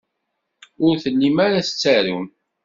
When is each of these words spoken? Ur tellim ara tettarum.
Ur 0.85 0.95
tellim 1.03 1.37
ara 1.45 1.65
tettarum. 1.67 2.25